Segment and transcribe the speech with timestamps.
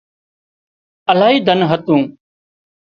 [1.11, 2.01] الاهي ڌن هتون